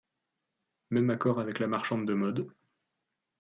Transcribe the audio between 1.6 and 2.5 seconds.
marchande de modes.